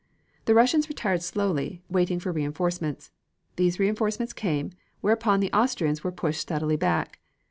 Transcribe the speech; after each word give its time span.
The 0.45 0.55
Russians 0.55 0.89
retired 0.89 1.21
slowly, 1.21 1.83
waiting 1.87 2.19
for 2.19 2.31
reinforcements. 2.31 3.11
These 3.55 3.77
reinforcements 3.79 4.33
came, 4.33 4.71
whereupon 5.01 5.41
the 5.41 5.53
Austrians 5.53 6.03
were 6.03 6.11
pushed 6.11 6.41
steadily 6.41 6.75
back. 6.75 7.19